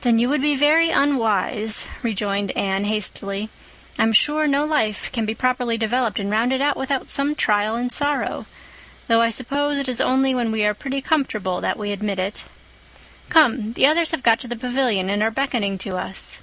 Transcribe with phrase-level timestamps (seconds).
[0.00, 3.48] "Then you would be very unwise," rejoined Anne hastily.
[3.96, 7.92] "I'm sure no life can be properly developed and rounded out without some trial and
[7.92, 12.42] sorrow—though I suppose it is only when we are pretty comfortable that we admit it.
[13.28, 16.40] Come—the others have got to the pavilion and are beckoning to us."